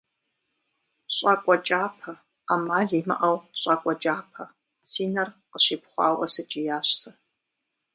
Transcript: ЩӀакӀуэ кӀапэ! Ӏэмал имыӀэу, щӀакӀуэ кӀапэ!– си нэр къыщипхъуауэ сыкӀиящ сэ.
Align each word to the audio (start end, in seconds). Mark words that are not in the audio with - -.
ЩӀакӀуэ 1.15 1.55
кӀапэ! 1.65 2.11
Ӏэмал 2.47 2.89
имыӀэу, 2.99 3.37
щӀакӀуэ 3.59 3.93
кӀапэ!– 4.01 4.43
си 4.89 5.03
нэр 5.13 5.29
къыщипхъуауэ 5.51 6.25
сыкӀиящ 6.33 6.87
сэ. 6.99 7.11